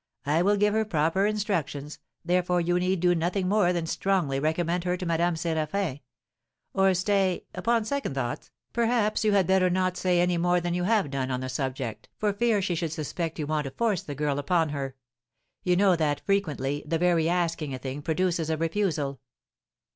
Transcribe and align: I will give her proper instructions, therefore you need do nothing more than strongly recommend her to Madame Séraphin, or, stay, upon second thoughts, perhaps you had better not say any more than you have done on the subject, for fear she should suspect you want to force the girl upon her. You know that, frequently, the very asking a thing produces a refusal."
I 0.25 0.41
will 0.41 0.57
give 0.57 0.73
her 0.73 0.83
proper 0.83 1.27
instructions, 1.27 1.99
therefore 2.25 2.59
you 2.59 2.79
need 2.79 3.01
do 3.01 3.13
nothing 3.13 3.47
more 3.47 3.71
than 3.71 3.85
strongly 3.85 4.39
recommend 4.39 4.83
her 4.83 4.97
to 4.97 5.05
Madame 5.05 5.35
Séraphin, 5.35 6.01
or, 6.73 6.95
stay, 6.95 7.45
upon 7.53 7.85
second 7.85 8.15
thoughts, 8.15 8.49
perhaps 8.73 9.23
you 9.23 9.33
had 9.33 9.45
better 9.45 9.69
not 9.69 9.97
say 9.97 10.19
any 10.19 10.39
more 10.39 10.59
than 10.59 10.73
you 10.73 10.85
have 10.85 11.11
done 11.11 11.29
on 11.29 11.41
the 11.41 11.49
subject, 11.49 12.09
for 12.17 12.33
fear 12.33 12.63
she 12.63 12.73
should 12.73 12.91
suspect 12.91 13.37
you 13.37 13.45
want 13.45 13.65
to 13.65 13.69
force 13.69 14.01
the 14.01 14.15
girl 14.15 14.39
upon 14.39 14.69
her. 14.69 14.95
You 15.63 15.75
know 15.75 15.95
that, 15.95 16.21
frequently, 16.21 16.81
the 16.87 16.97
very 16.97 17.29
asking 17.29 17.75
a 17.75 17.77
thing 17.77 18.01
produces 18.01 18.49
a 18.49 18.57
refusal." 18.57 19.19